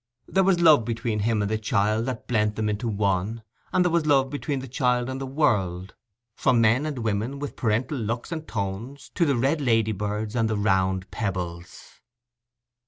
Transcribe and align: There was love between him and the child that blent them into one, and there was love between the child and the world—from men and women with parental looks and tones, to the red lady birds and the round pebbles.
There 0.27 0.43
was 0.43 0.59
love 0.59 0.83
between 0.83 1.19
him 1.19 1.43
and 1.43 1.51
the 1.51 1.59
child 1.59 2.07
that 2.07 2.25
blent 2.27 2.55
them 2.55 2.69
into 2.69 2.87
one, 2.87 3.43
and 3.71 3.85
there 3.85 3.91
was 3.91 4.07
love 4.07 4.31
between 4.31 4.57
the 4.57 4.67
child 4.67 5.09
and 5.11 5.21
the 5.21 5.27
world—from 5.27 6.59
men 6.59 6.87
and 6.87 6.97
women 6.97 7.37
with 7.37 7.55
parental 7.55 7.99
looks 7.99 8.31
and 8.31 8.47
tones, 8.47 9.11
to 9.13 9.25
the 9.27 9.35
red 9.35 9.61
lady 9.61 9.91
birds 9.91 10.35
and 10.35 10.49
the 10.49 10.57
round 10.57 11.11
pebbles. 11.11 12.01